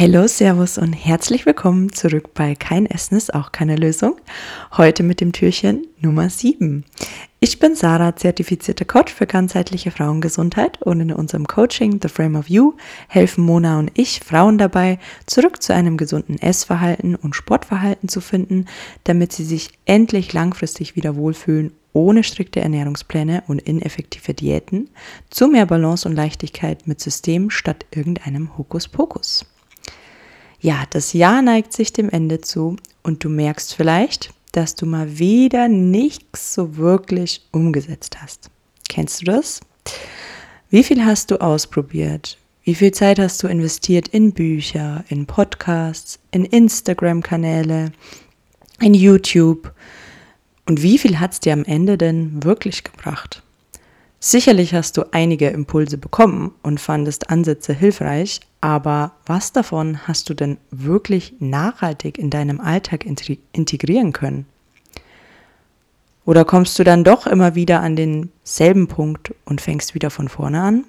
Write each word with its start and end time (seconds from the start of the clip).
Hallo, 0.00 0.28
Servus 0.28 0.78
und 0.78 0.92
herzlich 0.92 1.44
willkommen 1.44 1.92
zurück 1.92 2.32
bei 2.32 2.54
Kein 2.54 2.86
Essen 2.86 3.16
ist 3.16 3.34
auch 3.34 3.50
keine 3.50 3.74
Lösung. 3.74 4.14
Heute 4.76 5.02
mit 5.02 5.20
dem 5.20 5.32
Türchen 5.32 5.88
Nummer 6.00 6.30
7. 6.30 6.84
Ich 7.40 7.58
bin 7.58 7.74
Sarah, 7.74 8.14
zertifizierte 8.14 8.84
Coach 8.84 9.12
für 9.12 9.26
ganzheitliche 9.26 9.90
Frauengesundheit 9.90 10.80
und 10.82 11.00
in 11.00 11.12
unserem 11.12 11.48
Coaching 11.48 11.98
The 12.00 12.06
Frame 12.06 12.36
of 12.36 12.48
You 12.48 12.74
helfen 13.08 13.42
Mona 13.42 13.80
und 13.80 13.90
ich 13.94 14.20
Frauen 14.20 14.56
dabei, 14.56 15.00
zurück 15.26 15.60
zu 15.60 15.74
einem 15.74 15.96
gesunden 15.96 16.40
Essverhalten 16.40 17.16
und 17.16 17.34
Sportverhalten 17.34 18.08
zu 18.08 18.20
finden, 18.20 18.66
damit 19.02 19.32
sie 19.32 19.44
sich 19.44 19.70
endlich 19.84 20.32
langfristig 20.32 20.94
wieder 20.94 21.16
wohlfühlen 21.16 21.72
ohne 21.92 22.22
strikte 22.22 22.60
Ernährungspläne 22.60 23.42
und 23.48 23.60
ineffektive 23.62 24.32
Diäten, 24.32 24.90
zu 25.28 25.48
mehr 25.48 25.66
Balance 25.66 26.08
und 26.08 26.14
Leichtigkeit 26.14 26.86
mit 26.86 27.00
System 27.00 27.50
statt 27.50 27.84
irgendeinem 27.90 28.56
Hokuspokus. 28.56 29.44
Ja, 30.60 30.84
das 30.90 31.12
Jahr 31.12 31.40
neigt 31.40 31.72
sich 31.72 31.92
dem 31.92 32.10
Ende 32.10 32.40
zu 32.40 32.76
und 33.02 33.22
du 33.22 33.28
merkst 33.28 33.74
vielleicht, 33.74 34.30
dass 34.52 34.74
du 34.74 34.86
mal 34.86 35.18
wieder 35.18 35.68
nichts 35.68 36.54
so 36.54 36.76
wirklich 36.76 37.46
umgesetzt 37.52 38.20
hast. 38.20 38.50
Kennst 38.88 39.20
du 39.20 39.26
das? 39.26 39.60
Wie 40.70 40.82
viel 40.82 41.04
hast 41.04 41.30
du 41.30 41.40
ausprobiert? 41.40 42.38
Wie 42.64 42.74
viel 42.74 42.92
Zeit 42.92 43.18
hast 43.18 43.42
du 43.42 43.46
investiert 43.46 44.08
in 44.08 44.32
Bücher, 44.32 45.04
in 45.08 45.26
Podcasts, 45.26 46.18
in 46.32 46.44
Instagram-Kanäle, 46.44 47.92
in 48.80 48.94
YouTube? 48.94 49.72
Und 50.66 50.82
wie 50.82 50.98
viel 50.98 51.20
hat 51.20 51.32
es 51.34 51.40
dir 51.40 51.52
am 51.52 51.64
Ende 51.64 51.96
denn 51.96 52.42
wirklich 52.44 52.84
gebracht? 52.84 53.42
Sicherlich 54.20 54.74
hast 54.74 54.96
du 54.96 55.04
einige 55.12 55.48
Impulse 55.48 55.96
bekommen 55.96 56.52
und 56.62 56.80
fandest 56.80 57.30
Ansätze 57.30 57.72
hilfreich, 57.72 58.40
aber 58.60 59.12
was 59.26 59.52
davon 59.52 60.06
hast 60.06 60.28
du 60.28 60.34
denn 60.34 60.58
wirklich 60.70 61.34
nachhaltig 61.38 62.18
in 62.18 62.30
deinem 62.30 62.60
Alltag 62.60 63.06
integrieren 63.52 64.12
können? 64.12 64.46
Oder 66.24 66.44
kommst 66.44 66.78
du 66.78 66.84
dann 66.84 67.04
doch 67.04 67.26
immer 67.26 67.54
wieder 67.54 67.80
an 67.80 67.96
denselben 67.96 68.86
Punkt 68.86 69.34
und 69.44 69.60
fängst 69.60 69.94
wieder 69.94 70.10
von 70.10 70.28
vorne 70.28 70.60
an? 70.60 70.84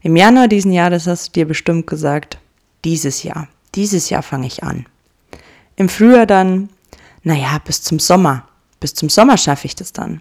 Im 0.00 0.16
Januar 0.16 0.48
diesen 0.48 0.72
Jahres 0.72 1.06
hast 1.06 1.28
du 1.28 1.32
dir 1.32 1.46
bestimmt 1.46 1.86
gesagt, 1.86 2.38
dieses 2.84 3.22
Jahr, 3.22 3.48
dieses 3.74 4.08
Jahr 4.10 4.22
fange 4.22 4.46
ich 4.46 4.62
an. 4.62 4.86
Im 5.76 5.88
Frühjahr 5.88 6.26
dann, 6.26 6.68
naja, 7.24 7.58
bis 7.64 7.82
zum 7.82 7.98
Sommer, 7.98 8.46
bis 8.80 8.94
zum 8.94 9.08
Sommer 9.08 9.36
schaffe 9.36 9.66
ich 9.66 9.74
das 9.74 9.92
dann. 9.92 10.20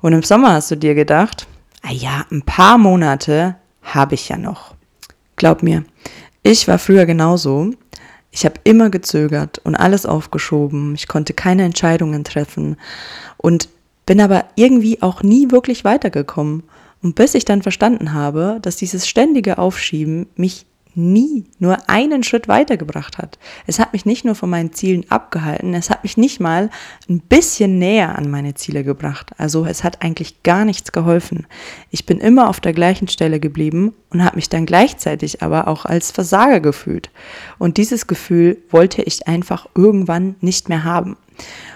Und 0.00 0.12
im 0.12 0.22
Sommer 0.22 0.52
hast 0.52 0.70
du 0.70 0.76
dir 0.76 0.94
gedacht, 0.94 1.46
ah 1.82 1.92
ja, 1.92 2.24
ein 2.30 2.42
paar 2.42 2.78
Monate 2.78 3.56
habe 3.82 4.14
ich 4.14 4.28
ja 4.28 4.36
noch. 4.36 4.74
Glaub 5.36 5.62
mir, 5.62 5.84
ich 6.42 6.68
war 6.68 6.78
früher 6.78 7.06
genauso. 7.06 7.70
Ich 8.30 8.44
habe 8.44 8.56
immer 8.64 8.90
gezögert 8.90 9.60
und 9.64 9.76
alles 9.76 10.06
aufgeschoben. 10.06 10.94
Ich 10.94 11.06
konnte 11.08 11.34
keine 11.34 11.64
Entscheidungen 11.64 12.24
treffen 12.24 12.76
und 13.36 13.68
bin 14.06 14.20
aber 14.20 14.44
irgendwie 14.56 15.00
auch 15.02 15.22
nie 15.22 15.50
wirklich 15.50 15.84
weitergekommen. 15.84 16.64
Und 17.02 17.14
bis 17.14 17.34
ich 17.34 17.44
dann 17.44 17.62
verstanden 17.62 18.12
habe, 18.12 18.58
dass 18.62 18.76
dieses 18.76 19.06
ständige 19.06 19.58
Aufschieben 19.58 20.26
mich 20.36 20.66
nie 20.96 21.44
nur 21.58 21.88
einen 21.88 22.22
Schritt 22.22 22.48
weitergebracht 22.48 23.18
hat. 23.18 23.38
Es 23.66 23.78
hat 23.78 23.92
mich 23.92 24.06
nicht 24.06 24.24
nur 24.24 24.34
von 24.34 24.50
meinen 24.50 24.72
Zielen 24.72 25.04
abgehalten, 25.10 25.74
es 25.74 25.90
hat 25.90 26.02
mich 26.02 26.16
nicht 26.16 26.40
mal 26.40 26.70
ein 27.08 27.20
bisschen 27.20 27.78
näher 27.78 28.16
an 28.16 28.30
meine 28.30 28.54
Ziele 28.54 28.84
gebracht. 28.84 29.32
Also 29.38 29.64
es 29.66 29.84
hat 29.84 30.02
eigentlich 30.02 30.42
gar 30.42 30.64
nichts 30.64 30.92
geholfen. 30.92 31.46
Ich 31.90 32.06
bin 32.06 32.18
immer 32.18 32.48
auf 32.48 32.60
der 32.60 32.72
gleichen 32.72 33.08
Stelle 33.08 33.40
geblieben 33.40 33.94
und 34.10 34.24
habe 34.24 34.36
mich 34.36 34.48
dann 34.48 34.66
gleichzeitig 34.66 35.42
aber 35.42 35.68
auch 35.68 35.84
als 35.84 36.10
Versager 36.10 36.60
gefühlt. 36.60 37.10
Und 37.58 37.76
dieses 37.76 38.06
Gefühl 38.06 38.58
wollte 38.70 39.02
ich 39.02 39.26
einfach 39.26 39.66
irgendwann 39.74 40.36
nicht 40.40 40.68
mehr 40.68 40.84
haben. 40.84 41.16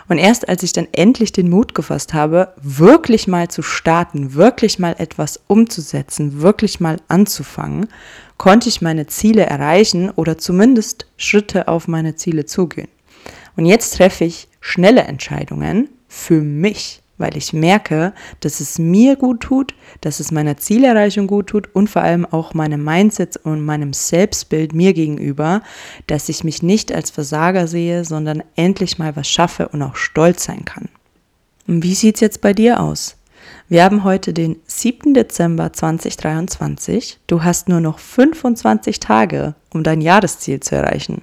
Und 0.08 0.18
erst 0.18 0.48
als 0.48 0.62
ich 0.62 0.72
dann 0.72 0.88
endlich 0.92 1.32
den 1.32 1.50
Mut 1.50 1.74
gefasst 1.74 2.14
habe, 2.14 2.54
wirklich 2.62 3.28
mal 3.28 3.48
zu 3.48 3.62
starten, 3.62 4.34
wirklich 4.34 4.78
mal 4.78 4.94
etwas 4.98 5.40
umzusetzen, 5.46 6.40
wirklich 6.40 6.80
mal 6.80 6.98
anzufangen, 7.08 7.88
konnte 8.38 8.68
ich 8.68 8.80
meine 8.80 9.06
Ziele 9.06 9.44
erreichen 9.44 10.10
oder 10.10 10.38
zumindest 10.38 11.06
Schritte 11.16 11.68
auf 11.68 11.88
meine 11.88 12.14
Ziele 12.14 12.46
zugehen. 12.46 12.88
Und 13.56 13.66
jetzt 13.66 13.96
treffe 13.96 14.24
ich 14.24 14.48
schnelle 14.60 15.02
Entscheidungen 15.02 15.88
für 16.08 16.40
mich, 16.40 17.02
weil 17.18 17.36
ich 17.36 17.52
merke, 17.52 18.12
dass 18.40 18.60
es 18.60 18.78
mir 18.78 19.16
gut 19.16 19.40
tut, 19.40 19.74
dass 20.00 20.20
es 20.20 20.30
meiner 20.30 20.56
Zielerreichung 20.56 21.26
gut 21.26 21.48
tut 21.48 21.74
und 21.74 21.90
vor 21.90 22.02
allem 22.02 22.24
auch 22.24 22.54
meinem 22.54 22.82
Mindset 22.82 23.36
und 23.36 23.64
meinem 23.64 23.92
Selbstbild 23.92 24.72
mir 24.72 24.94
gegenüber, 24.94 25.62
dass 26.06 26.28
ich 26.28 26.44
mich 26.44 26.62
nicht 26.62 26.92
als 26.92 27.10
Versager 27.10 27.66
sehe, 27.66 28.04
sondern 28.04 28.42
endlich 28.56 28.98
mal 28.98 29.16
was 29.16 29.28
schaffe 29.28 29.68
und 29.68 29.82
auch 29.82 29.96
stolz 29.96 30.44
sein 30.44 30.64
kann. 30.64 30.88
Und 31.66 31.82
wie 31.82 31.94
sieht's 31.94 32.20
jetzt 32.20 32.40
bei 32.40 32.54
dir 32.54 32.80
aus? 32.80 33.16
Wir 33.68 33.84
haben 33.84 34.04
heute 34.04 34.32
den 34.32 34.56
7. 34.66 35.12
Dezember 35.12 35.72
2023. 35.72 37.18
Du 37.26 37.44
hast 37.44 37.68
nur 37.68 37.80
noch 37.80 37.98
25 37.98 39.00
Tage, 39.00 39.54
um 39.70 39.82
dein 39.82 40.00
Jahresziel 40.00 40.60
zu 40.60 40.74
erreichen. 40.74 41.22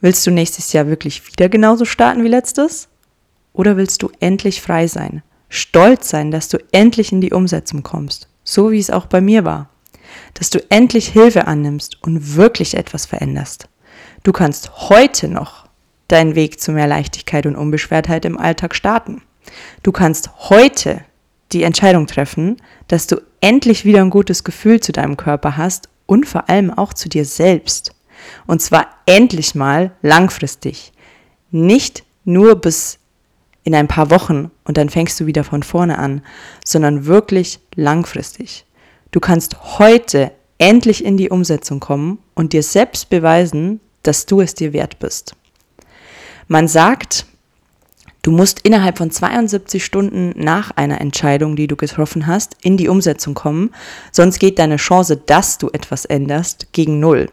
Willst 0.00 0.26
du 0.26 0.30
nächstes 0.30 0.72
Jahr 0.72 0.86
wirklich 0.86 1.26
wieder 1.26 1.48
genauso 1.48 1.84
starten 1.84 2.22
wie 2.22 2.28
letztes? 2.28 2.88
Oder 3.58 3.76
willst 3.76 4.04
du 4.04 4.12
endlich 4.20 4.62
frei 4.62 4.86
sein? 4.86 5.24
Stolz 5.48 6.08
sein, 6.08 6.30
dass 6.30 6.48
du 6.48 6.58
endlich 6.70 7.10
in 7.10 7.20
die 7.20 7.32
Umsetzung 7.32 7.82
kommst, 7.82 8.28
so 8.44 8.70
wie 8.70 8.78
es 8.78 8.88
auch 8.88 9.06
bei 9.06 9.20
mir 9.20 9.44
war. 9.44 9.68
Dass 10.34 10.50
du 10.50 10.60
endlich 10.70 11.08
Hilfe 11.08 11.48
annimmst 11.48 12.00
und 12.00 12.36
wirklich 12.36 12.76
etwas 12.76 13.04
veränderst. 13.04 13.68
Du 14.22 14.30
kannst 14.30 14.88
heute 14.90 15.26
noch 15.26 15.66
deinen 16.06 16.36
Weg 16.36 16.60
zu 16.60 16.70
mehr 16.70 16.86
Leichtigkeit 16.86 17.46
und 17.46 17.56
Unbeschwertheit 17.56 18.24
im 18.26 18.38
Alltag 18.38 18.76
starten. 18.76 19.22
Du 19.82 19.90
kannst 19.90 20.30
heute 20.50 21.04
die 21.50 21.64
Entscheidung 21.64 22.06
treffen, 22.06 22.58
dass 22.86 23.08
du 23.08 23.16
endlich 23.40 23.84
wieder 23.84 24.02
ein 24.02 24.10
gutes 24.10 24.44
Gefühl 24.44 24.78
zu 24.78 24.92
deinem 24.92 25.16
Körper 25.16 25.56
hast 25.56 25.88
und 26.06 26.26
vor 26.26 26.48
allem 26.48 26.70
auch 26.70 26.94
zu 26.94 27.08
dir 27.08 27.24
selbst. 27.24 27.92
Und 28.46 28.62
zwar 28.62 28.86
endlich 29.06 29.56
mal 29.56 29.90
langfristig. 30.00 30.92
Nicht 31.50 32.04
nur 32.24 32.54
bis 32.54 33.00
in 33.68 33.74
ein 33.74 33.86
paar 33.86 34.10
Wochen 34.10 34.50
und 34.64 34.78
dann 34.78 34.88
fängst 34.88 35.20
du 35.20 35.26
wieder 35.26 35.44
von 35.44 35.62
vorne 35.62 35.98
an, 35.98 36.22
sondern 36.64 37.04
wirklich 37.04 37.60
langfristig. 37.74 38.64
Du 39.10 39.20
kannst 39.20 39.78
heute 39.78 40.32
endlich 40.56 41.04
in 41.04 41.18
die 41.18 41.28
Umsetzung 41.28 41.78
kommen 41.78 42.18
und 42.34 42.54
dir 42.54 42.62
selbst 42.62 43.10
beweisen, 43.10 43.80
dass 44.04 44.24
du 44.24 44.40
es 44.40 44.54
dir 44.54 44.72
wert 44.72 44.98
bist. 45.00 45.36
Man 46.46 46.66
sagt, 46.66 47.26
Du 48.22 48.32
musst 48.32 48.60
innerhalb 48.60 48.98
von 48.98 49.10
72 49.10 49.82
Stunden 49.82 50.34
nach 50.36 50.72
einer 50.72 51.00
Entscheidung, 51.00 51.56
die 51.56 51.66
du 51.66 51.76
getroffen 51.76 52.26
hast, 52.26 52.56
in 52.62 52.76
die 52.76 52.88
Umsetzung 52.88 53.34
kommen, 53.34 53.70
sonst 54.12 54.38
geht 54.38 54.58
deine 54.58 54.76
Chance, 54.76 55.16
dass 55.16 55.56
du 55.56 55.68
etwas 55.68 56.04
änderst, 56.04 56.72
gegen 56.72 57.00
Null. 57.00 57.30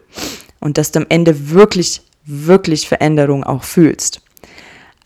Und 0.60 0.78
dass 0.78 0.92
du 0.92 1.00
am 1.00 1.08
Ende 1.10 1.50
wirklich, 1.50 2.02
wirklich 2.26 2.88
Veränderung 2.88 3.44
auch 3.44 3.64
fühlst. 3.64 4.22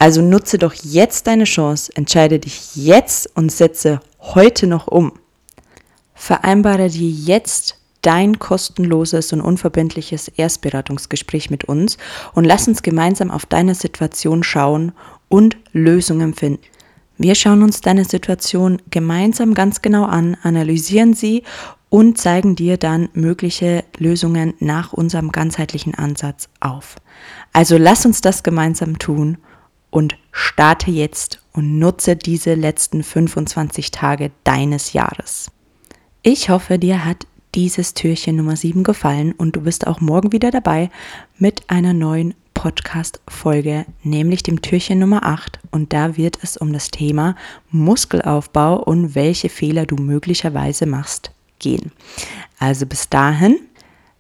Also 0.02 0.22
nutze 0.22 0.58
doch 0.58 0.74
jetzt 0.74 1.28
deine 1.28 1.44
Chance, 1.44 1.92
entscheide 1.94 2.40
dich 2.40 2.74
jetzt 2.78 3.30
und 3.36 3.52
setze 3.52 4.00
heute 4.22 4.66
noch 4.66 4.88
um. 4.88 5.12
Vereinbare 6.16 6.90
dir 6.90 7.10
jetzt 7.10 7.76
dein 8.02 8.40
kostenloses 8.40 9.34
und 9.34 9.42
unverbindliches 9.42 10.30
Erstberatungsgespräch 10.30 11.50
mit 11.50 11.66
uns 11.66 11.98
und 12.34 12.46
lass 12.46 12.66
uns 12.70 12.82
gemeinsam 12.82 13.30
auf 13.30 13.46
deine 13.46 13.76
Situation 13.76 14.42
schauen 14.42 14.94
und 15.28 15.58
Lösungen 15.74 16.34
finden. 16.34 16.64
Wir 17.18 17.36
schauen 17.36 17.62
uns 17.62 17.82
deine 17.82 18.06
Situation 18.06 18.82
gemeinsam 18.92 19.54
ganz 19.54 19.82
genau 19.82 20.06
an, 20.06 20.38
analysieren 20.44 21.14
sie 21.14 21.44
und 21.90 22.18
zeigen 22.18 22.56
dir 22.56 22.78
dann 22.78 23.10
mögliche 23.12 23.84
Lösungen 23.98 24.54
nach 24.60 24.94
unserem 24.94 25.34
ganzheitlichen 25.34 25.96
Ansatz 25.96 26.48
auf. 26.62 26.96
Also 27.52 27.78
lass 27.78 28.06
uns 28.06 28.22
das 28.22 28.44
gemeinsam 28.44 28.98
tun 28.98 29.38
und 29.90 30.18
starte 30.32 30.92
jetzt 30.92 31.42
und 31.54 31.80
nutze 31.80 32.16
diese 32.16 32.54
letzten 32.54 33.04
25 33.04 33.92
Tage 33.92 34.32
deines 34.44 34.94
Jahres. 34.94 35.52
Ich 36.22 36.50
hoffe, 36.50 36.80
dir 36.80 37.06
hat 37.06 37.26
dieses 37.56 37.94
Türchen 37.94 38.36
Nummer 38.36 38.56
7 38.56 38.84
gefallen 38.84 39.32
und 39.34 39.56
du 39.56 39.62
bist 39.62 39.88
auch 39.88 40.02
morgen 40.02 40.32
wieder 40.32 40.52
dabei 40.52 40.90
mit 41.38 41.70
einer 41.70 41.94
neuen 41.94 42.36
Podcast-Folge, 42.54 43.86
nämlich 44.04 44.44
dem 44.44 44.62
Türchen 44.62 45.00
Nummer 45.00 45.26
8. 45.26 45.60
Und 45.72 45.94
da 45.94 46.18
wird 46.18 46.40
es 46.44 46.58
um 46.58 46.74
das 46.74 46.92
Thema 46.92 47.36
Muskelaufbau 47.72 48.84
und 48.84 49.16
welche 49.16 49.48
Fehler 49.48 49.86
du 49.86 49.96
möglicherweise 49.96 50.86
machst 50.86 51.32
gehen. 51.60 51.94
Also 52.60 52.86
bis 52.86 53.08
dahin, 53.08 53.60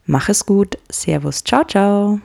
mach 0.05 0.29
es 0.29 0.45
gut. 0.45 0.77
Servus, 0.89 1.43
ciao, 1.43 1.65
ciao. 1.65 2.21